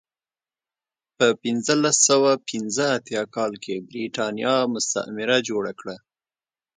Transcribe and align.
په 1.17 1.27
پنځلس 1.43 1.97
سوه 2.09 2.31
پنځه 2.49 2.85
اتیا 2.97 3.23
کال 3.35 3.53
کې 3.63 3.75
برېټانیا 3.89 4.55
مستعمره 4.73 5.37
جوړه 5.49 5.71
کړه. 5.79 5.95